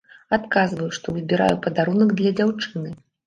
Адказваю, 0.37 0.87
што 0.99 1.13
выбіраю 1.17 1.59
падарунак 1.65 2.17
для 2.21 2.31
дзяўчыны. 2.43 2.89